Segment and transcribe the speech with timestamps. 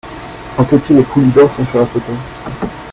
[0.57, 2.11] Anquetil et Poulidor sont sur la photo.